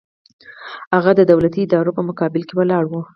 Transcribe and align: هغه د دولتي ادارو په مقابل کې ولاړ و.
هغه 0.95 1.11
د 1.15 1.21
دولتي 1.31 1.59
ادارو 1.63 1.95
په 1.97 2.01
مقابل 2.09 2.41
کې 2.47 2.53
ولاړ 2.57 2.83
و. 2.87 2.93